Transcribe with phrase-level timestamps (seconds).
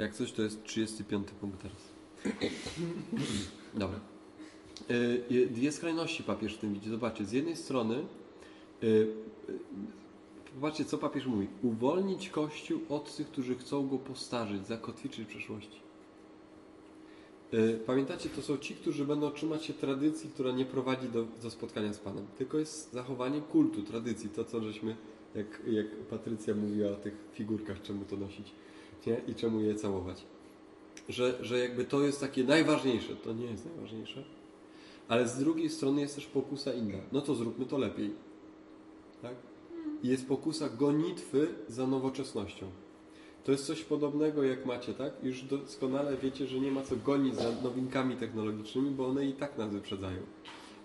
[0.00, 1.78] Jak coś, to jest 35 punkt teraz.
[3.74, 4.00] Dobra.
[5.30, 6.90] Y, Dwie skrajności papież w tym widzi.
[6.90, 7.94] Zobaczcie, z jednej strony
[8.82, 9.10] y, y,
[10.54, 11.46] Popatrzcie, co papież mówi.
[11.62, 15.80] Uwolnić Kościół od tych, którzy chcą go postarzyć, zakotwiczyć w przeszłości.
[17.86, 21.92] Pamiętacie, to są ci, którzy będą trzymać się tradycji, która nie prowadzi do, do spotkania
[21.92, 22.26] z Panem.
[22.38, 24.30] Tylko jest zachowanie kultu, tradycji.
[24.30, 24.96] To, co żeśmy,
[25.34, 28.52] jak, jak Patrycja mówiła o tych figurkach, czemu to nosić
[29.06, 29.20] nie?
[29.28, 30.24] i czemu je całować.
[31.08, 33.16] Że, że jakby to jest takie najważniejsze.
[33.16, 34.24] To nie jest najważniejsze.
[35.08, 36.98] Ale z drugiej strony jest też pokusa inna.
[37.12, 38.10] No to zróbmy to lepiej.
[39.22, 39.34] Tak?
[40.02, 42.66] I jest pokusa gonitwy za nowoczesnością.
[43.44, 45.12] To jest coś podobnego jak macie, tak?
[45.22, 49.58] Już doskonale wiecie, że nie ma co gonić za nowinkami technologicznymi, bo one i tak
[49.58, 50.18] nas wyprzedzają.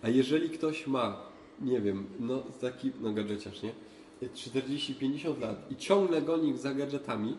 [0.02, 1.22] A jeżeli ktoś ma,
[1.62, 3.72] nie wiem, no taki, no gadżeciarz, nie?
[4.22, 7.38] 40-50 lat i ciągle goni za gadżetami,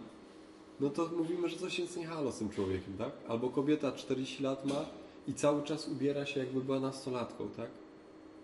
[0.81, 3.11] no to mówimy, że coś jest nie halo z tym człowiekiem, tak?
[3.29, 4.85] Albo kobieta 40 lat ma
[5.29, 7.69] i cały czas ubiera się jakby była nastolatką, tak?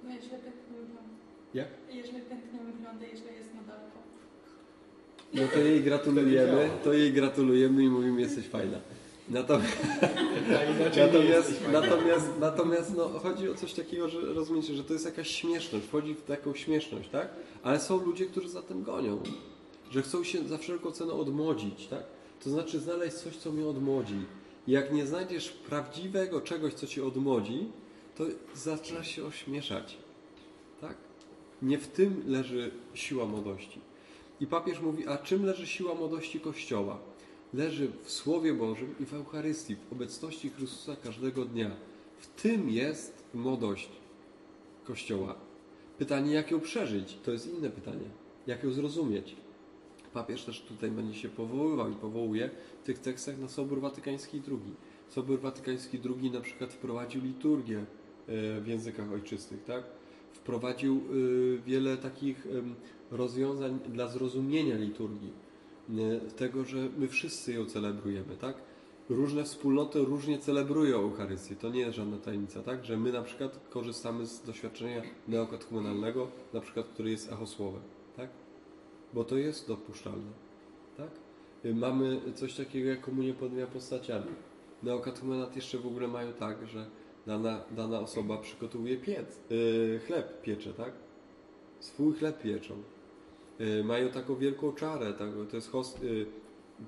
[0.04, 1.02] No jeżeli pięknie wygląda.
[1.54, 1.68] Jak?
[1.90, 3.98] Jeżeli pięknie wygląda, jeżeli jest modelką.
[5.34, 8.78] No to jej gratulujemy, to jej gratulujemy i mówimy, jesteś fajna.
[9.28, 9.76] Natomiast,
[10.96, 15.86] natomiast, natomiast, natomiast no, chodzi o coś takiego, że rozumiecie, że to jest jakaś śmieszność,
[15.86, 17.28] wchodzi w taką śmieszność, tak?
[17.62, 19.22] Ale są ludzie, którzy za tym gonią,
[19.90, 22.02] że chcą się za wszelką cenę odmłodzić, tak?
[22.44, 24.20] To znaczy znaleźć coś, co mnie odmłodzi.
[24.66, 27.66] Jak nie znajdziesz prawdziwego czegoś, co cię odmłodzi,
[28.16, 29.96] to zaczynasz się ośmieszać,
[30.80, 30.96] tak?
[31.62, 33.80] Nie w tym leży siła młodości.
[34.40, 36.98] I papież mówi, a czym leży siła młodości Kościoła?
[37.54, 41.70] Leży w Słowie Bożym i w Eucharystii, w obecności Chrystusa każdego dnia.
[42.18, 43.88] W tym jest młodość
[44.84, 45.34] Kościoła.
[45.98, 47.16] Pytanie, jak ją przeżyć?
[47.24, 48.08] To jest inne pytanie.
[48.46, 49.36] Jak ją zrozumieć?
[50.12, 52.50] Papież też tutaj będzie się powoływał i powołuje
[52.82, 54.74] w tych tekstach na Sobór Watykański II.
[55.08, 57.84] Sobór Watykański II na przykład wprowadził liturgię e,
[58.60, 59.84] w językach ojczystych, tak?
[60.32, 62.46] Wprowadził y, wiele takich
[63.10, 65.32] rozwiązań dla zrozumienia liturgii.
[65.88, 68.56] Nie, Tego, że my wszyscy ją celebrujemy, tak?
[69.08, 71.56] Różne wspólnoty różnie celebrują Eucharystię.
[71.56, 72.84] To nie jest żadna tajemnica, tak?
[72.84, 77.82] Że my na przykład korzystamy z doświadczenia neokatechumenalnego, na przykład, który jest echosłowem?
[79.12, 80.32] Bo to jest dopuszczalne,
[80.96, 81.10] tak?
[81.64, 84.30] Y, Mamy coś takiego jak komunię pod dwiema postaciami.
[84.82, 86.86] Neokatechumenat jeszcze w ogóle mają tak, że
[87.26, 90.92] dana, dana osoba przygotowuje piec, yy, chleb piecze, tak?
[91.80, 92.74] Swój chleb pieczą.
[93.58, 95.28] Yy, mają taką wielką czarę, tak?
[95.50, 96.26] to jest host, yy,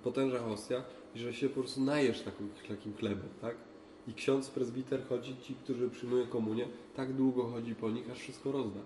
[0.03, 0.83] potężna hostia,
[1.15, 3.57] że się po prostu najesz takim, takim chlebem, tak?
[4.09, 8.53] I ksiądz prezbiter chodzi, ci, którzy przyjmują komunię, tak długo chodzi po nich, aż wszystko
[8.53, 8.81] rozda.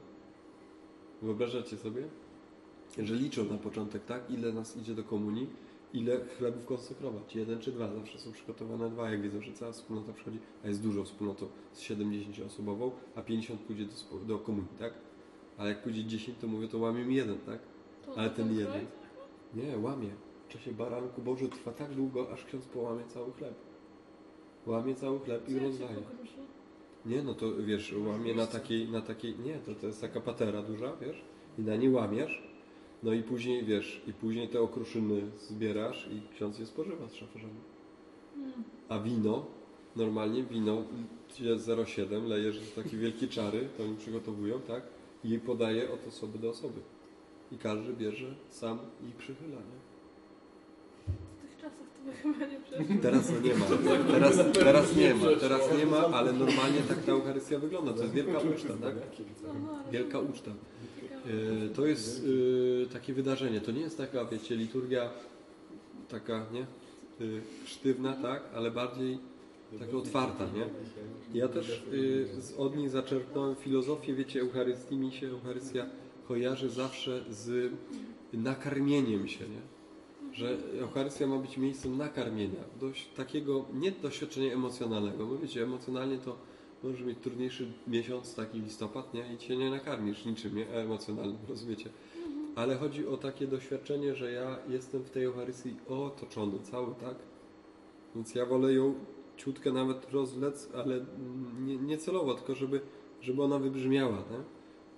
[1.22, 2.03] Wyobrażacie sobie?
[3.03, 4.31] Że liczą na początek, tak?
[4.31, 5.47] Ile nas idzie do komunii,
[5.94, 7.37] ile chlebów konsekrować.
[7.37, 7.93] Jeden czy dwa.
[7.93, 11.82] Zawsze są przygotowane dwa, jak wiedzą, że cała wspólnota przychodzi, a jest dużą wspólnotą z
[11.82, 14.93] 70-osobową, a 50 pójdzie do, do komunii, tak?
[15.59, 17.59] Ale jak pójdzie 10, to mówię, to łamie mi jeden, tak?
[18.16, 18.87] Ale ten jeden.
[19.54, 20.10] Nie, łamie.
[20.48, 23.54] W czasie baranku Boży trwa tak długo, aż ksiądz połamie cały chleb.
[24.66, 25.97] Łamie cały chleb i rozdaje.
[27.06, 30.62] Nie, no to wiesz, łamie na takiej, na takiej, nie, to, to jest taka patera
[30.62, 31.25] duża, wiesz,
[31.59, 32.47] i na niej łamiesz,
[33.03, 37.60] no i później, wiesz, i później te okruszyny zbierasz i ksiądz je spożywa z szafarzami.
[38.88, 39.47] A wino,
[39.97, 40.82] normalnie wino
[41.28, 44.82] gdzie 0,7 lejesz takie wielkie czary, to oni przygotowują, tak,
[45.25, 46.81] i podaje od osoby do osoby.
[47.53, 48.78] I każdy bierze sam
[49.09, 49.78] i przychyla, nie?
[51.38, 53.03] W tych czasach to by chyba nie przeszło.
[53.03, 53.66] Teraz nie ma.
[54.12, 55.26] Teraz, teraz nie ma.
[55.41, 57.92] Teraz nie ma, ale normalnie tak ta Eucharystia wygląda.
[57.92, 58.94] To jest wielka uczta, tak?
[59.42, 60.50] No, no, Wielka uczta.
[61.28, 62.22] E, To jest
[62.84, 63.61] e, takie wydarzenie.
[63.61, 65.11] To nie jest taka, wiecie, liturgia
[66.09, 66.61] taka, nie?
[66.61, 66.66] E,
[67.66, 68.43] Sztywna, tak?
[68.55, 69.19] Ale bardziej
[69.78, 70.66] taka otwarta, nie?
[71.41, 71.83] Ja też
[72.59, 74.97] od niej zaczerpnąłem filozofię, wiecie, Eucharystii.
[74.97, 75.87] Mi się Eucharystia
[76.28, 77.72] kojarzy zawsze z
[78.33, 79.60] nakarmieniem się, nie?
[80.33, 86.36] Że Eucharystia ma być miejscem nakarmienia, dość takiego, nie doświadczenia emocjonalnego, bo wiecie, emocjonalnie to
[86.83, 89.34] możesz mieć trudniejszy miesiąc, taki listopad, nie?
[89.34, 90.69] I cię nie nakarmisz niczym nie?
[90.69, 91.91] emocjonalnym, rozumiecie?
[92.57, 97.16] Ale chodzi o takie doświadczenie, że ja jestem w tej Eucharystii otoczony cały, tak?
[98.15, 98.95] Więc ja wolę ją
[99.36, 101.07] ciutkę nawet rozlec, ale
[101.60, 102.81] nie, nie celowo, tylko żeby,
[103.21, 104.41] żeby ona wybrzmiała, tak?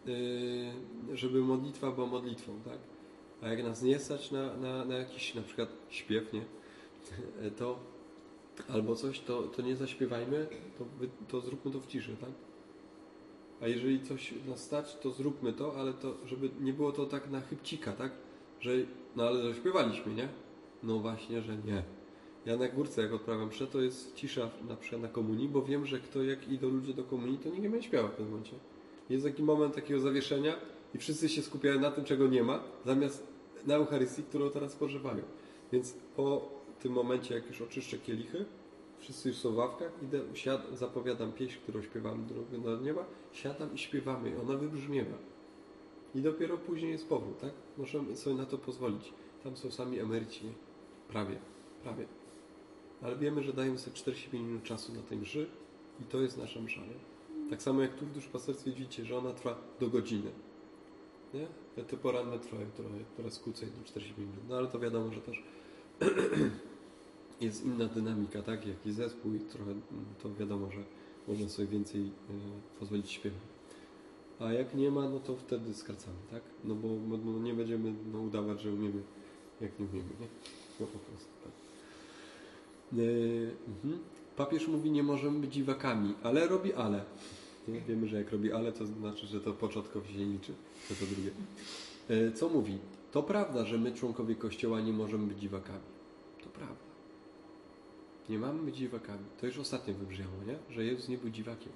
[0.06, 2.79] Yy, żeby modlitwa była modlitwą, tak?
[3.43, 6.44] A jak nas nie stać na, na, na jakiś na przykład śpiew, nie?
[7.59, 7.79] To
[8.69, 10.47] albo coś, to, to nie zaśpiewajmy,
[10.79, 10.85] to,
[11.29, 12.31] to zróbmy to w ciszy, tak?
[13.61, 17.31] A jeżeli coś nas stać, to zróbmy to, ale to, żeby nie było to tak
[17.31, 18.12] na chybcika, tak?
[18.61, 18.73] Że,
[19.17, 20.29] no ale zaśpiewaliśmy, nie?
[20.83, 21.83] No właśnie, że nie.
[22.47, 26.01] Ja na górce, jak odprawiam mszę, to jest cisza na, na komunii, bo wiem, że
[26.01, 28.57] kto, jak idą ludzie do komunii, to nikt nie będzie śpiewał w tym momencie.
[29.11, 30.55] Jest taki moment takiego zawieszenia
[30.95, 33.27] i wszyscy się skupiają na tym, czego nie ma, zamiast
[33.67, 35.23] na Eucharystii, którą teraz spożywają.
[35.73, 38.44] Więc po tym momencie, jak już oczyszczę kielichy,
[38.99, 43.75] wszyscy już są w ławkach, idę, siad, zapowiadam pieśń, którą śpiewamy drogę do nieba, siadam
[43.75, 45.17] i śpiewamy i ona wybrzmiewa.
[46.15, 47.53] I dopiero później jest powrót, tak?
[47.79, 49.12] Możemy sobie na to pozwolić.
[49.44, 50.43] Tam są sami emeryci,
[51.09, 51.37] prawie,
[51.82, 52.06] prawie.
[53.03, 55.47] Ale wiemy, że dajemy sobie 45 minut czasu na tej mszy
[56.00, 57.50] i to jest nasza msza, nie?
[57.50, 60.31] Tak samo jak tu w duszpasterstwie widzicie, że ona trwa do godziny.
[61.35, 61.47] Nie?
[61.85, 64.44] Te- poranne trwają trochę, teraz krócej niż 45 minut.
[64.49, 65.43] No ale to wiadomo, że też
[67.40, 68.66] jest inna dynamika, tak?
[68.66, 69.82] Jaki zespół i trochę mm,
[70.22, 70.82] to wiadomo, że
[71.28, 72.06] można sobie więcej y,
[72.78, 73.40] pozwolić śpiewać.
[74.40, 76.42] A jak nie ma, no to wtedy skracamy, tak?
[76.64, 76.88] No bo
[77.25, 79.02] no, nie będziemy no, udawać, że umiemy,
[79.60, 80.26] jak nie umiemy, nie?
[80.81, 81.52] No po prostu tak.
[82.98, 83.98] Yy, mhm.
[84.37, 87.04] Papież mówi, nie możemy być dziwakami, ale robi ale.
[87.69, 87.81] Nie?
[87.81, 90.52] Wiemy, że jak robi ale, to znaczy, że to początkowo się liczy.
[90.88, 91.31] To to drugie.
[92.08, 92.78] Yy, co mówi?
[93.12, 95.81] To prawda, że my, członkowie Kościoła, nie możemy być dziwakami.
[96.44, 96.89] To prawda.
[98.31, 99.25] Nie mamy być dziwakami.
[99.41, 100.75] To już ostatnio wybrzmiało, nie?
[100.75, 101.73] Że Jezus nie był dziwakiem.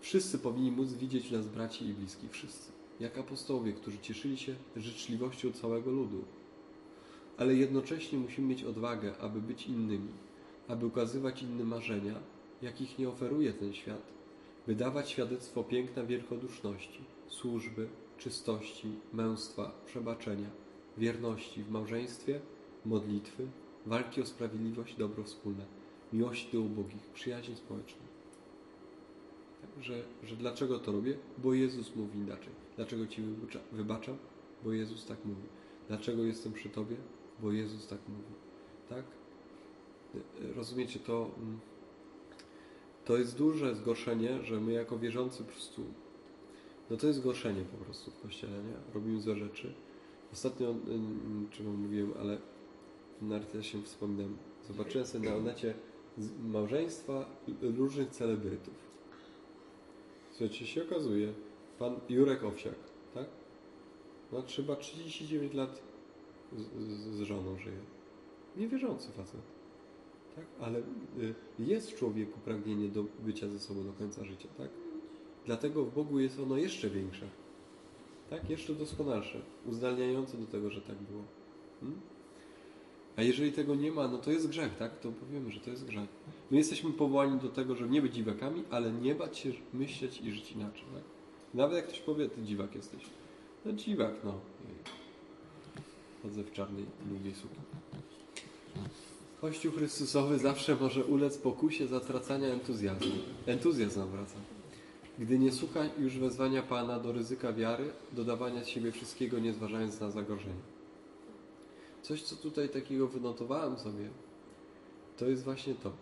[0.00, 2.30] Wszyscy powinni móc widzieć nas braci i bliskich.
[2.30, 2.72] Wszyscy.
[3.00, 6.24] Jak apostołowie, którzy cieszyli się życzliwością całego ludu.
[7.36, 10.08] Ale jednocześnie musimy mieć odwagę, aby być innymi,
[10.68, 12.14] aby ukazywać innym marzenia,
[12.62, 14.12] jakich nie oferuje ten świat,
[14.66, 17.88] by dawać świadectwo piękna wielkoduszności, służby,
[18.18, 20.50] czystości, męstwa, przebaczenia,
[20.98, 22.40] wierności w małżeństwie,
[22.84, 23.46] modlitwy,
[23.86, 25.64] walki o sprawiedliwość, dobro wspólne,
[26.12, 28.08] miłości do ubogich, przyjaźni społecznej.
[29.60, 31.18] Tak, że, że dlaczego to robię?
[31.38, 32.52] Bo Jezus mówi inaczej.
[32.76, 34.16] Dlaczego Ci wybacza, wybaczam?
[34.64, 35.42] Bo Jezus tak mówi.
[35.88, 36.96] Dlaczego jestem przy Tobie?
[37.42, 38.34] Bo Jezus tak mówi.
[38.88, 39.04] Tak?
[40.56, 41.30] Rozumiecie to?
[41.38, 41.60] mm,
[43.04, 45.84] To jest duże zgorszenie, że my jako wierzący po prostu
[46.90, 48.94] no to jest zgorszenie po prostu w Kościele, nie?
[48.94, 49.74] Robimy złe rzeczy.
[50.32, 50.74] Ostatnio,
[51.50, 52.38] czy wam mówiłem, ale
[53.22, 54.36] nawet ja się wspominam,
[54.68, 55.74] zobaczyłem sobie na necie
[56.18, 57.26] z- małżeństwa
[57.62, 58.74] różnych celebrytów.
[60.30, 61.32] Słuchajcie, się okazuje,
[61.78, 62.74] pan Jurek Owsiak,
[63.14, 63.26] tak?
[64.32, 65.82] No chyba 39 lat
[66.56, 67.78] z, z, z żoną żyje.
[68.56, 69.40] Niewierzący facet.
[70.36, 70.44] Tak?
[70.60, 74.68] Ale y, jest w człowieku pragnienie do bycia ze sobą do końca życia, tak?
[75.46, 77.28] Dlatego w Bogu jest ono jeszcze większe.
[78.30, 78.50] Tak?
[78.50, 79.40] Jeszcze doskonalsze.
[79.66, 81.22] Uzdalniające do tego, że tak było.
[81.80, 82.00] Hmm?
[83.16, 85.00] A jeżeli tego nie ma, no to jest grzech, tak?
[85.00, 86.08] To powiemy, że to jest grzech.
[86.50, 90.32] My jesteśmy powołani do tego, żeby nie być dziwakami, ale nie bać się myśleć i
[90.32, 91.02] żyć inaczej, tak?
[91.54, 93.02] Nawet jak ktoś powie, ty dziwak jesteś.
[93.64, 94.40] No dziwak, no.
[96.22, 97.58] Chodzę w czarnej, długiej sukni.
[99.40, 103.12] Kościół Chrystusowy zawsze może ulec pokusie zatracania entuzjazmu.
[103.46, 104.36] Entuzjazm wraca.
[105.18, 110.00] Gdy nie słucha już wezwania Pana do ryzyka wiary, dodawania z siebie wszystkiego, nie zważając
[110.00, 110.73] na zagrożenie.
[112.04, 114.08] Coś, co tutaj takiego wynotowałem sobie,
[115.16, 115.92] to jest właśnie to.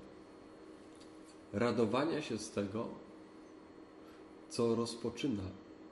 [1.53, 2.89] Radowania się z tego,
[4.49, 5.43] co rozpoczyna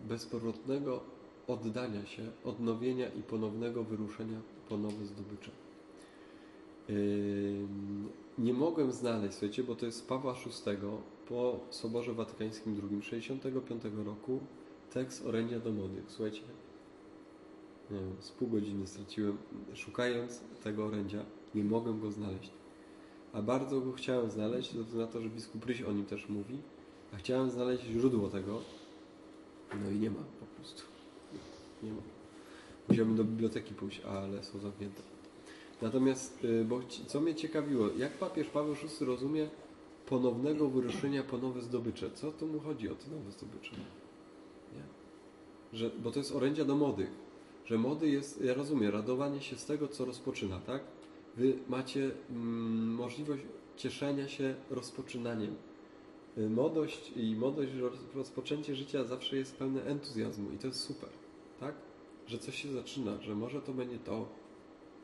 [0.01, 1.01] bezpowrotnego
[1.47, 5.51] oddania się, odnowienia i ponownego wyruszenia po nowe zdobycze.
[6.91, 8.09] Ym,
[8.39, 10.77] Nie mogłem znaleźć, słuchajcie, bo to jest Pawła VI
[11.29, 14.41] po Soborze Watykańskim II 65 roku
[14.93, 16.05] tekst orędzia do młodych.
[16.09, 16.43] Słuchajcie,
[18.21, 19.39] z pół godziny straciłem
[19.75, 21.25] szukając tego orędzia.
[21.55, 22.51] Nie mogłem go znaleźć.
[23.33, 26.29] A bardzo go chciałem znaleźć, ze względu na to, że biskup Ryś o nim też
[26.29, 26.59] mówi.
[27.15, 28.61] A chciałem znaleźć źródło tego.
[29.85, 30.83] No i nie ma po prostu.
[31.83, 32.03] Nie ma.
[32.89, 35.03] Musiałbym do biblioteki pójść, ale są zamknięte.
[35.83, 39.49] Natomiast, y, bo co mnie ciekawiło, jak papież Paweł VI rozumie
[40.07, 42.11] ponownego wyruszenia po nowe zdobycze?
[42.11, 43.77] Co tu mu chodzi o te nowe zdobycze?
[44.75, 44.83] Nie?
[45.79, 47.11] Że, bo to jest orędzia do młodych.
[47.71, 50.83] Że młody jest, ja rozumiem, radowanie się z tego, co rozpoczyna, tak?
[51.37, 53.43] Wy macie mm, możliwość
[53.77, 55.55] cieszenia się rozpoczynaniem.
[56.39, 61.09] Y, Młodość i młodość, roz- rozpoczęcie życia zawsze jest pełne entuzjazmu i to jest super,
[61.61, 61.75] tak?
[62.27, 64.29] Że coś się zaczyna, że może to będzie to,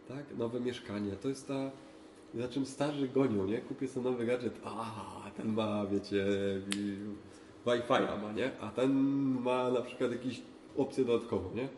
[0.09, 0.37] tak?
[0.39, 1.13] Nowe mieszkanie.
[1.13, 1.71] To jest ta,
[2.35, 3.59] za czym starzy gonią, nie?
[3.59, 6.27] Kupię sobie nowy gadżet, a ten ma, wiecie,
[6.69, 6.97] wi-
[7.67, 8.61] Wi-Fi'a ma, nie?
[8.61, 8.93] A ten
[9.41, 10.43] ma na przykład jakieś
[10.77, 11.69] opcje dodatkowo, nie?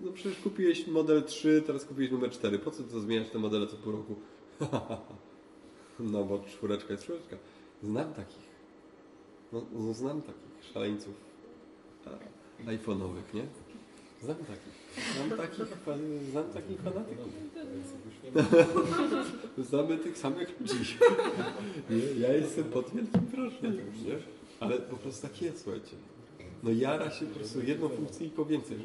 [0.00, 2.58] No przecież kupiłeś model 3, teraz kupiłeś numer 4.
[2.58, 4.14] Po co to zmieniać te modele co pół roku?
[6.12, 7.36] no bo czwóreczka jest czwóreczka.
[7.82, 8.50] Znam takich.
[9.52, 11.14] No, no znam takich szaleńców
[12.66, 13.42] iPhone'owych, nie?
[14.22, 14.80] Znam takich.
[15.16, 15.66] Znam takich,
[16.30, 17.32] znam takich fanatyków.
[19.68, 20.74] Znamy tych samych ludzi.
[21.90, 22.20] Nie?
[22.20, 24.18] Ja jestem pod wielkim proszeniem, nie?
[24.60, 25.96] Ale po prostu tak jest, słuchajcie.
[26.62, 28.78] No jara się po prostu jedną funkcję i po więcej.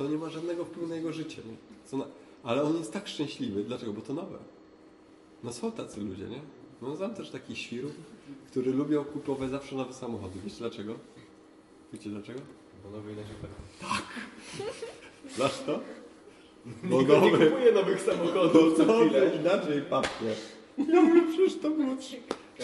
[0.00, 0.06] Nie?
[0.06, 1.36] To nie ma żadnego wpływu na jego życie.
[1.46, 1.56] Nie?
[1.84, 2.04] Co na...
[2.42, 3.64] Ale on jest tak szczęśliwy.
[3.64, 3.92] Dlaczego?
[3.92, 4.38] Bo to nowe.
[5.44, 6.40] No są tacy ludzie, nie?
[6.82, 7.92] No znam też takich świrów,
[8.50, 10.38] którzy lubią kupować zawsze nowe samochody.
[10.44, 10.94] Wiecie dlaczego?
[11.92, 12.40] Wiecie dlaczego?
[12.84, 13.34] Bo nowy inaczej
[15.36, 15.80] Znasz to?
[16.90, 19.30] Bo nie nowy, kupuje nowych samochodów co to chwilę.
[19.40, 20.34] inaczej pachnie.
[20.78, 21.96] Ja mówię, przecież to było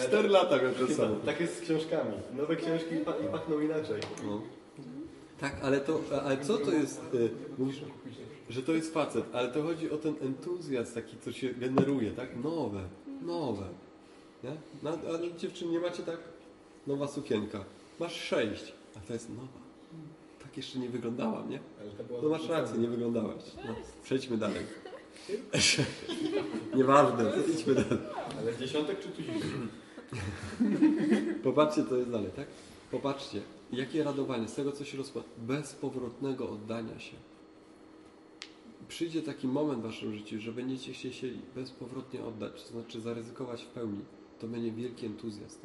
[0.07, 1.15] 4 lata miał przed sobą.
[1.25, 2.11] Tak jest z książkami.
[2.37, 4.01] Nowe książki pa- i pachną inaczej.
[4.25, 4.41] No.
[5.39, 7.81] Tak, ale to, ale co to jest, y, mówisz,
[8.49, 12.43] że to jest facet, ale to chodzi o ten entuzjazm taki, co się generuje, tak?
[12.43, 12.81] Nowe,
[13.21, 13.67] nowe.
[14.43, 14.51] Nie?
[14.83, 16.17] No, ale dziewczyny, nie macie tak?
[16.87, 17.63] Nowa sukienka.
[17.99, 19.47] Masz sześć, a to jest nowa.
[20.43, 21.59] Tak jeszcze nie wyglądałam, nie?
[22.23, 23.43] No masz rację, nie wyglądałaś.
[23.67, 24.61] No, przejdźmy dalej.
[26.75, 27.99] Nieważne, idźmy dalej.
[28.39, 29.43] Ale dziesiątek czy tuzinek?
[31.43, 32.47] Popatrzcie, co jest dalej, tak?
[32.91, 33.41] Popatrzcie,
[33.71, 35.27] jakie radowanie z tego, co się rozkłada.
[35.37, 37.17] Bezpowrotnego oddania się.
[38.87, 43.63] Przyjdzie taki moment w waszym życiu, że będziecie się chcieli bezpowrotnie oddać, to znaczy zaryzykować
[43.63, 44.01] w pełni.
[44.39, 45.59] To będzie wielki entuzjazm.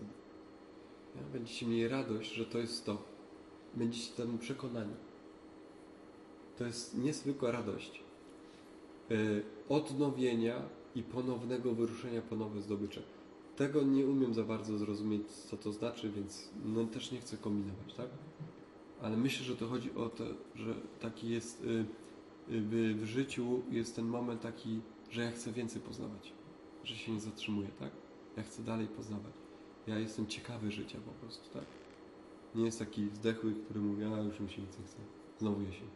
[1.33, 3.03] Będziecie mieli radość, że to jest to.
[3.75, 4.95] Będziecie temu przekonani.
[6.59, 8.03] To jest niezwykła radość.
[9.11, 10.63] Yy, odnowienia
[10.95, 13.03] i ponownego wyruszenia po nowe zdobycze.
[13.63, 17.95] Tego nie umiem za bardzo zrozumieć, co to znaczy, więc no, też nie chcę kombinować,
[17.95, 18.07] tak?
[19.03, 21.85] Ale myślę, że to chodzi o to, że taki jest y,
[22.53, 26.33] y, w, życiu jest ten moment taki, że ja chcę więcej poznawać,
[26.85, 27.91] że się nie zatrzymuję, tak?
[28.37, 29.33] Ja chcę dalej poznawać.
[29.87, 31.65] Ja jestem ciekawy życia po prostu, tak?
[32.55, 34.99] Nie jest taki zdechły, który mówi, a już mi się nic nie chce.
[35.39, 35.89] Znowu jesień.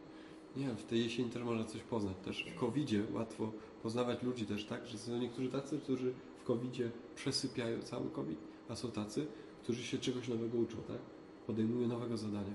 [0.55, 2.17] Nie, w tej jesieni też można coś poznać.
[2.25, 3.51] Też w COVID-zie łatwo
[3.83, 4.87] poznawać ludzi też, tak?
[4.87, 6.13] Że są niektórzy tacy, którzy
[6.47, 8.39] COVID-zie przesypiają cały COVID,
[8.69, 9.27] a są tacy,
[9.63, 10.99] którzy się czegoś nowego uczą, tak?
[11.47, 12.53] Podejmują nowego zadania.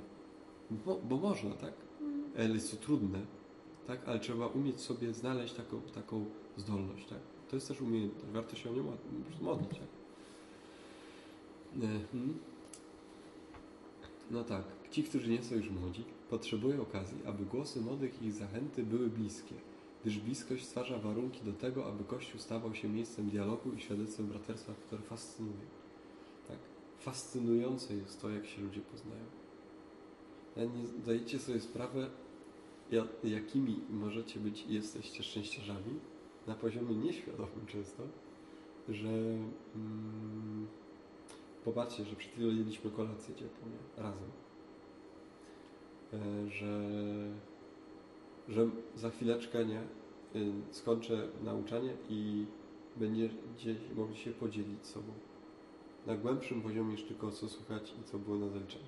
[0.70, 1.72] Bo, bo można, tak?
[2.38, 3.20] Ale jest to trudne,
[3.86, 4.08] tak?
[4.08, 6.24] Ale trzeba umieć sobie znaleźć taką, taką
[6.56, 7.18] zdolność, tak?
[7.50, 8.26] To jest też umiejętność.
[8.32, 8.84] Warto się o nią
[9.40, 9.88] modlić, tak?
[11.74, 12.38] Mhm.
[14.30, 14.64] No tak.
[14.90, 19.10] Ci, którzy nie są już młodzi, potrzebują okazji, aby głosy młodych i ich zachęty były
[19.10, 19.54] bliskie,
[20.02, 24.72] gdyż bliskość stwarza warunki do tego, aby Kościół stawał się miejscem dialogu i świadectwem braterstwa,
[24.86, 25.66] które fascynuje.
[26.48, 26.58] Tak?
[26.98, 29.24] Fascynujące jest to, jak się ludzie poznają.
[30.56, 32.10] Ja nie zdajecie sobie sprawę,
[32.90, 36.00] ja- jakimi możecie być i jesteście szczęściarzami
[36.46, 38.02] na poziomie nieświadomym często,
[38.88, 39.08] że
[39.76, 40.66] mm,
[41.64, 44.02] popatrzcie, że przed chwilą jedliśmy kolację ciepłą, nie?
[44.02, 44.30] razem.
[46.12, 46.80] E, że,
[48.48, 52.44] że za chwileczkę nie y, skończę nauczanie i
[52.96, 55.12] będziecie mogli się podzielić sobą
[56.06, 58.84] na głębszym poziomie niż tylko co słuchać i co było na zaliczeniu.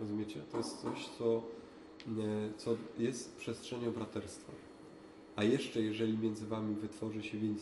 [0.00, 0.40] Rozumiecie?
[0.52, 1.42] To jest coś, co,
[2.08, 4.52] e, co jest przestrzenią braterstwa.
[5.36, 7.60] A jeszcze jeżeli między wami wytworzy się więź,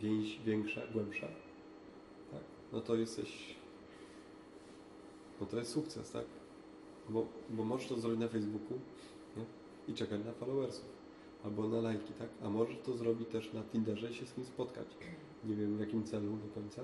[0.00, 1.26] więź większa, głębsza,
[2.30, 2.40] tak,
[2.72, 3.56] no to jesteś,
[5.40, 6.24] no to jest sukces, tak?
[7.08, 8.78] Bo, bo możesz to zrobić na Facebooku?
[9.88, 10.96] I czekać na followersów.
[11.44, 12.28] Albo na lajki, tak?
[12.42, 14.86] A możesz to zrobić też na Tinderze i się z kim spotkać.
[15.44, 16.82] Nie wiem w jakim celu do końca,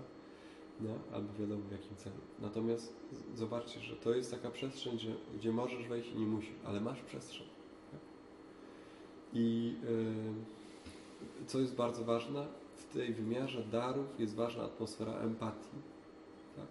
[0.81, 2.17] no, albo wiadomo w jakim celu.
[2.41, 2.95] Natomiast
[3.35, 7.03] zobaczcie, że to jest taka przestrzeń, że, gdzie możesz wejść i nie musisz, ale masz
[7.03, 7.47] przestrzeń.
[7.91, 8.01] Tak?
[9.33, 9.75] I
[11.41, 15.77] yy, co jest bardzo ważne, w tej wymiarze darów jest ważna atmosfera empatii.
[16.57, 16.67] Tak?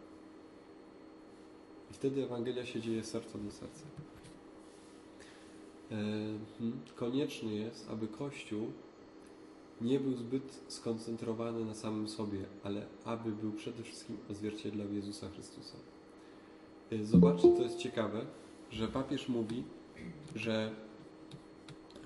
[1.91, 3.85] I wtedy Ewangelia się dzieje z serca do serca.
[5.91, 5.95] E,
[6.59, 8.71] hmm, Konieczne jest, aby Kościół
[9.81, 15.77] nie był zbyt skoncentrowany na samym sobie, ale aby był przede wszystkim odzwierciedlał Jezusa Chrystusa.
[16.91, 18.25] E, Zobaczcie, to jest ciekawe,
[18.71, 19.63] że papież mówi,
[20.35, 20.71] że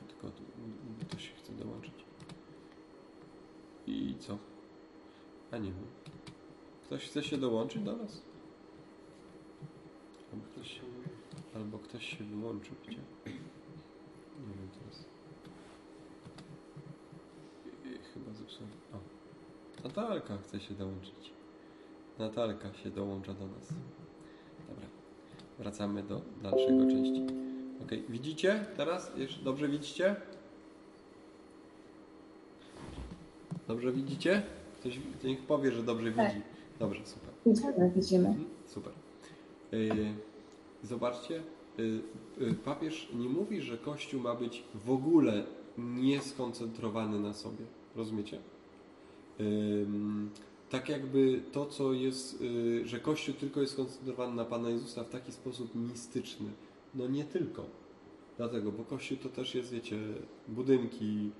[0.07, 0.31] tylko
[1.09, 1.93] to się chce dołączyć.
[3.87, 4.37] I co?
[5.51, 5.87] A nie wiem.
[6.85, 8.21] Ktoś chce się dołączyć do nas?
[10.33, 10.81] Albo ktoś się,
[11.55, 12.99] albo ktoś się wyłączył, gdzie?
[14.47, 15.05] Nie wiem teraz.
[17.85, 18.69] I- Chyba zepsułem.
[18.93, 18.97] O.
[19.83, 21.31] Natalka chce się dołączyć.
[22.19, 23.73] Natalka się dołącza do nas.
[24.69, 24.87] Dobra.
[25.59, 27.25] Wracamy do dalszego części.
[27.83, 29.11] Ok, widzicie teraz?
[29.43, 30.15] Dobrze widzicie?
[33.67, 34.41] Dobrze widzicie?
[34.79, 36.33] Ktoś to niech powie, że dobrze Tak.
[36.33, 36.45] widzi.
[36.79, 37.29] Dobrze, super.
[37.45, 38.27] Widzimy, widzimy.
[38.27, 38.93] Mhm, Super.
[39.71, 40.13] Yy,
[40.83, 41.43] Zobaczcie,
[42.65, 45.43] papież nie mówi, że Kościół ma być w ogóle
[45.77, 47.65] nieskoncentrowany na sobie.
[47.95, 48.39] Rozumiecie?
[50.69, 55.09] Tak jakby to, co jest, y, że Kościół tylko jest skoncentrowany na Pana Jezusa w
[55.09, 56.49] taki sposób mistyczny.
[56.95, 57.65] No nie tylko.
[58.37, 59.99] Dlatego, bo Kościół to też jest, wiecie,
[60.47, 61.31] budynki,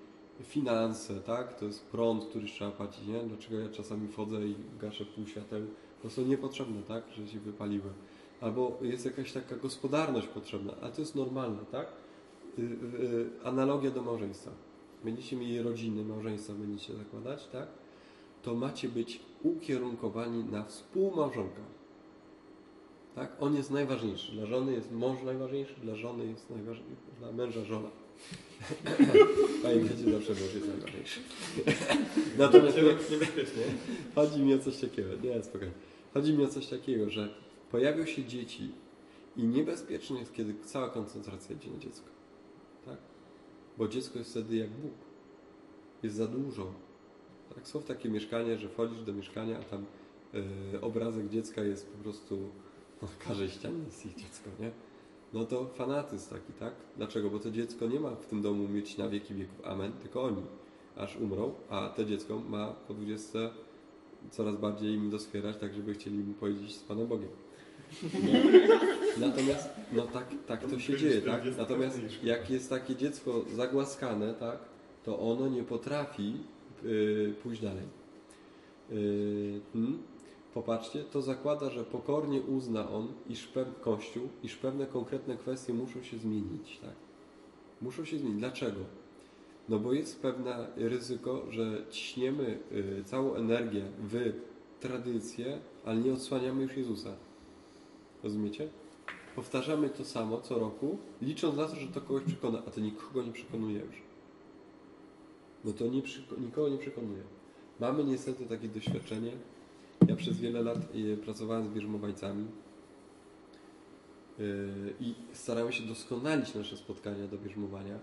[0.43, 1.59] finanse, tak?
[1.59, 3.19] To jest prąd, który trzeba płacić, nie?
[3.19, 5.61] Dlaczego ja czasami wchodzę i gaszę pół świateł?
[6.03, 7.03] To są niepotrzebne, tak?
[7.17, 7.89] Że się wypaliły.
[8.41, 11.87] Albo jest jakaś taka gospodarność potrzebna, a to jest normalne, tak?
[12.59, 14.51] Y, y, analogia do małżeństwa.
[15.03, 17.67] Będziecie mieli rodziny, małżeństwa będziecie zakładać, tak?
[18.43, 21.61] To macie być ukierunkowani na współmałżonka.
[23.15, 23.31] Tak?
[23.39, 24.31] On jest najważniejszy.
[24.31, 27.89] Dla żony jest mąż najważniejszy, dla żony jest najważniejszy, dla męża żona.
[29.63, 31.19] Pamiętajcie, zawsze mąż jest najważniejszy.
[32.37, 32.83] Natomiast nie,
[34.15, 35.73] chodzi mi o coś takiego, nie, spokojnie.
[36.13, 37.29] Chodzi mi o coś takiego, że
[37.71, 38.71] pojawią się dzieci
[39.37, 42.07] i niebezpiecznie jest, kiedy cała koncentracja idzie na dziecko.
[42.85, 42.97] Tak?
[43.77, 44.93] Bo dziecko jest wtedy jak Bóg.
[46.03, 46.73] Jest za dużo.
[47.55, 47.67] Tak?
[47.67, 49.85] Są takie mieszkania, że wchodzisz do mieszkania, a tam
[50.73, 52.49] e, obrazek dziecka jest po prostu
[53.01, 54.71] na każdej ścianie jest ich dziecko, nie?
[55.33, 56.73] No to fanatyzm taki, tak?
[56.97, 57.29] Dlaczego?
[57.29, 60.41] Bo to dziecko nie ma w tym domu mieć na wieki wieków amen, tylko oni
[60.95, 63.39] aż umrą, a to dziecko ma po 20
[64.31, 67.29] coraz bardziej im doskwierać, tak żeby chcieli mu powiedzieć z Panem Bogiem.
[69.19, 71.43] Natomiast, no tak, tak to się dzieje, tak?
[71.57, 74.59] Natomiast jak jest takie dziecko zagłaskane, tak,
[75.03, 76.33] to ono nie potrafi
[76.85, 77.83] y, pójść dalej.
[78.91, 79.97] Y, hmm?
[80.53, 86.03] Popatrzcie, to zakłada, że pokornie uzna on, iż pe- Kościół, iż pewne konkretne kwestie muszą
[86.03, 86.93] się zmienić, tak?
[87.81, 88.39] Muszą się zmienić.
[88.39, 88.79] Dlaczego?
[89.69, 94.33] No bo jest pewne ryzyko, że ciśniemy y, całą energię w
[94.79, 97.15] tradycję, ale nie odsłaniamy już Jezusa.
[98.25, 98.69] Rozumiecie?
[99.35, 103.23] Powtarzamy to samo co roku, licząc na to, że to kogoś przekona, a to nikogo
[103.23, 103.95] nie przekonuje już.
[105.65, 106.01] No to nie
[106.37, 107.23] nikogo nie przekonuje.
[107.79, 109.31] Mamy niestety takie doświadczenie.
[110.07, 112.45] Ja przez wiele lat y, pracowałem z bierzmowańcami
[114.39, 117.99] y, i starałem się doskonalić nasze spotkania do bierzmowania.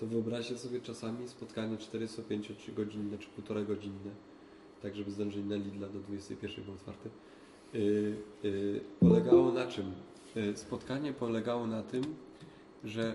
[0.00, 4.10] To wyobraźcie sobie czasami spotkanie 45 godzinne czy półtorej godzinne,
[4.82, 7.10] tak żeby zdążyli na Lidla do 21 było otwarte.
[7.74, 9.92] Yy, yy, polegało na czym?
[10.34, 12.02] Yy, spotkanie polegało na tym,
[12.84, 13.14] że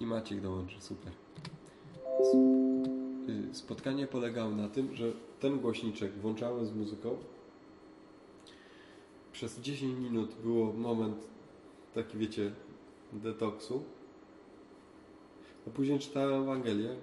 [0.00, 1.12] i Maciek dołączy, super.
[3.52, 7.16] Spotkanie polegało na tym, że ten głośniczek włączałem z muzyką.
[9.32, 11.26] Przez 10 minut było moment
[11.94, 12.52] taki, wiecie,
[13.12, 13.82] detoksu.
[15.66, 16.96] A później czytałem Ewangelię.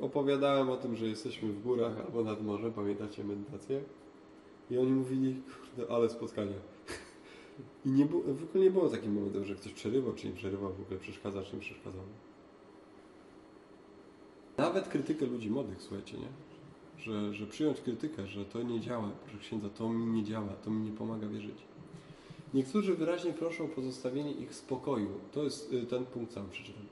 [0.00, 3.82] Opowiadałem o tym, że jesteśmy w górach albo nad morzem, pamiętacie medytację?
[4.70, 5.42] I oni mówili,
[5.76, 6.54] kurde, ale spotkanie.
[7.86, 10.72] I nie było, w ogóle nie było takiego momentu, że ktoś przerywał, czy nie przerywał,
[10.72, 12.02] w ogóle przeszkadza, czy nie przeszkadzał.
[14.58, 16.28] Nawet krytykę ludzi młodych, słuchajcie, nie?
[16.98, 20.70] Że, że przyjąć krytykę, że to nie działa, proszę księdza, to mi nie działa, to
[20.70, 21.58] mi nie pomaga wierzyć.
[22.54, 25.08] Niektórzy wyraźnie proszą o pozostawienie ich spokoju.
[25.32, 26.82] To jest y, ten punkt cały przeczytam.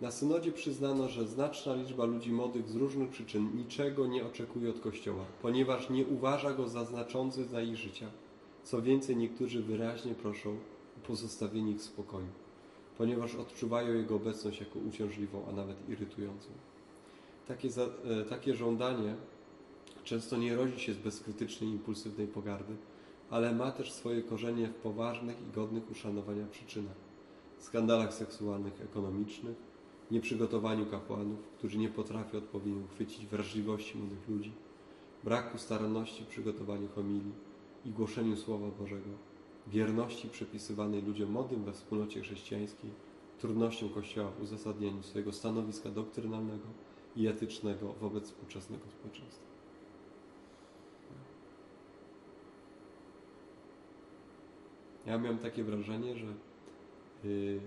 [0.00, 4.80] Na synodzie przyznano, że znaczna liczba ludzi młodych z różnych przyczyn niczego nie oczekuje od
[4.80, 8.06] Kościoła, ponieważ nie uważa go za znaczący dla ich życia.
[8.62, 10.50] Co więcej, niektórzy wyraźnie proszą
[10.98, 12.26] o pozostawienie ich w spokoju,
[12.98, 16.48] ponieważ odczuwają jego obecność jako uciążliwą, a nawet irytującą.
[17.48, 19.14] Takie, za, e, takie żądanie
[20.04, 22.76] często nie rodzi się z bezkrytycznej, impulsywnej pogardy,
[23.30, 26.96] ale ma też swoje korzenie w poważnych i godnych uszanowania przyczynach.
[27.58, 29.56] Skandalach seksualnych, ekonomicznych,
[30.10, 34.52] nieprzygotowaniu kapłanów, którzy nie potrafią odpowiednio uchwycić wrażliwości młodych ludzi,
[35.24, 37.32] braku staranności w przygotowaniu homilii
[37.84, 39.10] i głoszeniu Słowa Bożego,
[39.66, 42.90] wierności przypisywanej ludziom młodym we wspólnocie chrześcijańskiej,
[43.38, 46.66] trudnością Kościoła w uzasadnieniu swojego stanowiska doktrynalnego
[47.16, 49.44] i etycznego wobec współczesnego społeczeństwa.
[55.06, 56.26] Ja miałem takie wrażenie, że
[57.24, 57.60] yy,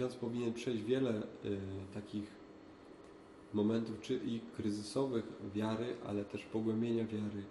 [0.00, 1.12] ksiądz powinien przejść wiele
[1.44, 1.58] yy,
[1.94, 2.24] takich
[3.54, 7.42] momentów, czy i kryzysowych wiary, ale też pogłębienia wiary,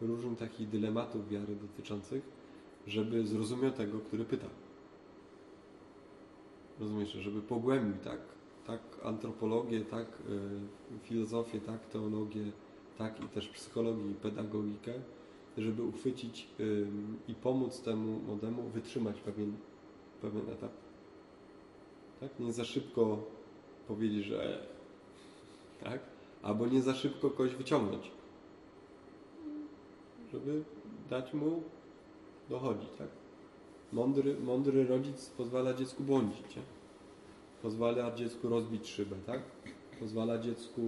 [0.00, 2.22] różnych takich dylematów wiary dotyczących,
[2.86, 4.46] żeby zrozumiał tego, który pyta.
[6.80, 8.20] Rozumiesz, żeby pogłębił tak,
[8.66, 12.44] tak antropologię, tak y, filozofię, tak teologię,
[12.98, 14.92] tak i też psychologię i pedagogikę,
[15.58, 16.86] żeby uchwycić y,
[17.28, 19.52] i pomóc temu młodemu wytrzymać pewien,
[20.20, 20.87] pewien etap.
[22.20, 22.40] Tak?
[22.40, 23.18] Nie za szybko
[23.88, 24.66] powiedzieć, że
[25.84, 26.00] tak?
[26.42, 28.10] Albo nie za szybko kogoś wyciągnąć.
[30.32, 30.62] Żeby
[31.10, 31.62] dać mu
[32.50, 33.08] dochodzić, tak?
[33.92, 36.62] Mądry, mądry rodzic pozwala dziecku błądzić, nie?
[37.62, 39.42] Pozwala dziecku rozbić szybę, tak?
[40.00, 40.80] Pozwala dziecku,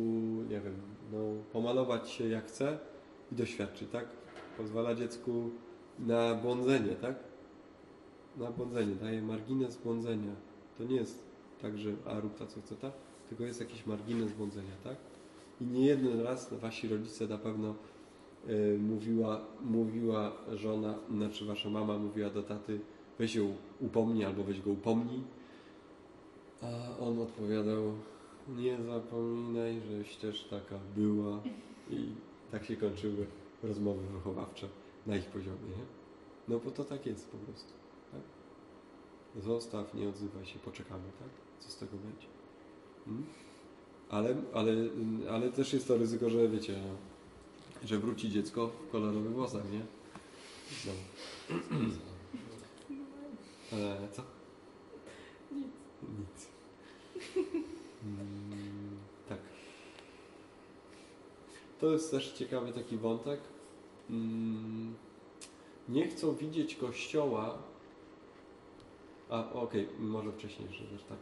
[0.51, 0.77] nie wiem,
[1.13, 1.19] no,
[1.53, 2.79] pomalować się jak chce
[3.33, 4.09] i doświadczy, tak?
[4.57, 5.51] Pozwala dziecku
[5.99, 7.15] na błądzenie, tak?
[8.37, 10.50] Na błądzenie, daje margines błądzenia.
[10.81, 11.23] To nie jest
[11.63, 12.93] tak, że a rób ta co chce ta,
[13.29, 14.97] tylko jest jakiś margines błądzenia, tak?
[15.61, 17.75] I nie jeden raz wasi rodzice na pewno
[18.49, 22.81] y, mówiła, mówiła żona, znaczy wasza mama mówiła do taty,
[23.19, 25.21] weź ją upomnij albo weź go upomnij.
[26.63, 27.93] A on odpowiadał,
[28.49, 31.41] nie zapominaj, żeś też taka była.
[31.91, 32.09] I
[32.51, 33.27] tak się kończyły
[33.63, 34.69] rozmowy wychowawcze
[35.07, 35.69] na ich poziomie.
[35.69, 35.85] Nie?
[36.49, 37.80] No bo to tak jest po prostu.
[39.37, 41.29] Zostaw, nie odzywaj się, poczekamy, tak?
[41.61, 42.27] Co z tego będzie?
[43.07, 43.25] Mm?
[44.11, 44.73] Ale, ale,
[45.31, 46.95] ale też jest to ryzyko, że wiecie, no,
[47.89, 49.81] że wróci dziecko w kolorowych włosach, nie?
[50.87, 50.93] No.
[53.73, 54.23] E, co?
[55.53, 55.67] Nic.
[56.03, 56.47] Nic.
[58.05, 59.39] Mm, tak.
[61.81, 63.41] To jest też ciekawy taki wątek.
[64.11, 64.95] Mm,
[65.89, 67.59] nie chcą widzieć kościoła.
[69.31, 71.19] A, okej, może wcześniej, że też tak.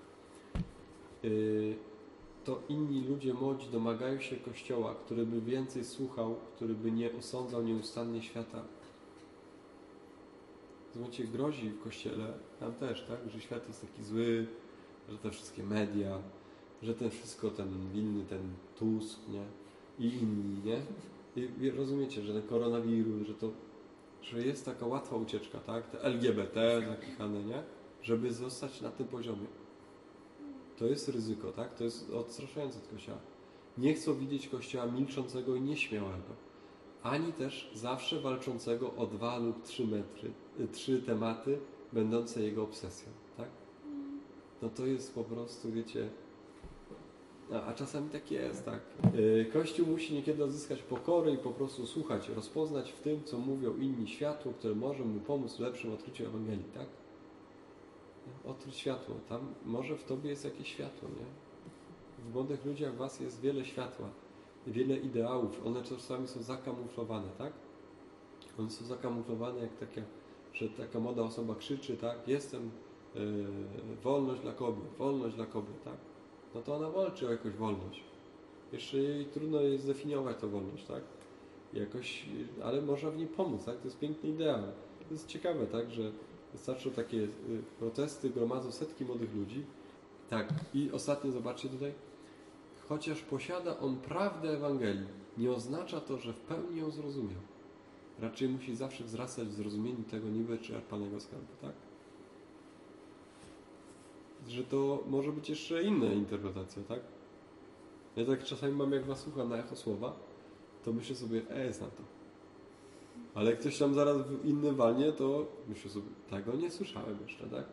[1.22, 1.76] Yy,
[2.44, 7.62] to inni ludzie młodzi domagają się kościoła, który by więcej słuchał, który by nie osądzał
[7.62, 8.62] nieustannie świata.
[10.94, 14.46] Zobaczcie, grozi w kościele, nam też, tak, że świat jest taki zły,
[15.08, 16.18] że te wszystkie media,
[16.82, 18.42] że ten wszystko, ten winny, ten
[18.78, 19.44] Tusk, nie?
[19.98, 20.80] I inni, nie?
[21.36, 23.50] I, rozumiecie, że ten koronawirus, że to,
[24.22, 25.90] że jest taka łatwa ucieczka, tak?
[25.90, 27.62] Te LGBT zakichane, nie?
[28.02, 29.46] Żeby zostać na tym poziomie.
[30.78, 31.74] To jest ryzyko, tak?
[31.74, 33.18] To jest odstraszające od kościoła.
[33.78, 36.48] Nie chcą widzieć kościoła milczącego i nieśmiałego.
[37.02, 40.30] Ani też zawsze walczącego o dwa lub trzy metry,
[40.60, 41.58] y, trzy tematy,
[41.92, 43.48] będące jego obsesją, tak?
[44.62, 46.08] No to jest po prostu, wiecie,
[47.52, 48.80] a, a czasami tak jest, tak.
[49.14, 53.76] Yy, Kościół musi niekiedy odzyskać pokorę i po prostu słuchać, rozpoznać w tym, co mówią
[53.76, 56.86] inni światło, które może mu pomóc w lepszym odkryciu Ewangelii, tak?
[58.46, 61.26] Odkryć światło, tam może w tobie jest jakieś światło, nie?
[62.24, 64.08] W młodych ludziach was jest wiele światła,
[64.66, 67.52] wiele ideałów, one czasami są zakamuflowane, tak?
[68.58, 70.00] One są zakamuflowane jak taka,
[70.52, 72.28] że taka młoda osoba krzyczy, tak?
[72.28, 72.70] Jestem
[73.14, 73.46] yy,
[74.02, 75.96] wolność dla kobiet, wolność dla kobiet, tak?
[76.54, 78.04] No to ona walczy o jakąś wolność.
[78.72, 81.02] Jeszcze jej trudno jest zdefiniować tę wolność, tak?
[81.72, 82.26] Jakoś,
[82.64, 83.76] ale można w niej pomóc, tak?
[83.76, 84.62] To jest piękny ideał.
[85.08, 85.90] To jest ciekawe, tak?
[85.90, 86.12] Że
[86.52, 87.28] wystarczą takie yy,
[87.78, 89.64] protesty, gromadzą setki młodych ludzi.
[90.30, 90.48] Tak.
[90.74, 91.92] I ostatnio zobaczcie tutaj.
[92.88, 95.06] Chociaż posiada on prawdę Ewangelii,
[95.38, 97.40] nie oznacza to, że w pełni ją zrozumiał.
[98.18, 101.72] Raczej musi zawsze wzrastać w zrozumieniu tego niewyczerpanego skarbu, tak?
[104.48, 107.00] Że to może być jeszcze inna interpretacja, tak?
[108.16, 110.16] Ja tak czasami mam, jak was słucham na echo słowa,
[110.84, 112.17] to myślę sobie, e, jest na to.
[113.38, 117.46] Ale jak ktoś tam zaraz w innym walnie, to myślę sobie, tego nie słyszałem jeszcze,
[117.46, 117.64] tak?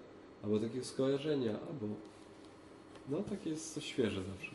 [0.44, 1.88] Albo takiego skojarzenia, albo...
[3.10, 4.52] No, takie jest coś świeże zawsze.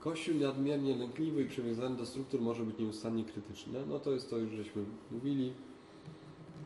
[0.00, 3.86] Kościół nadmiernie lękliwy i przywiązany do struktur może być nieustannie krytyczny.
[3.86, 5.52] No to jest to już żeśmy mówili.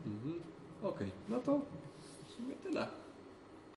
[0.05, 0.41] Mhm.
[0.83, 1.61] Okej, no to
[2.27, 2.87] w sumie tyle.